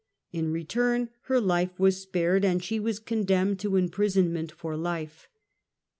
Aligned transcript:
In 0.31 0.51
return 0.51 1.11
her 1.25 1.39
life 1.39 1.77
was 1.77 2.01
spared 2.01 2.43
and 2.43 2.63
she 2.63 2.79
was 2.79 2.97
condemned 2.97 3.59
to 3.59 3.75
imprisonment 3.75 4.51
for 4.51 4.75
life. 4.75 5.27